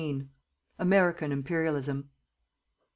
AMERICAN 0.79 1.31
IMPERIALISM. 1.31 2.09